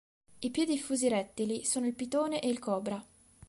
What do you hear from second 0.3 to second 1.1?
I più diffusi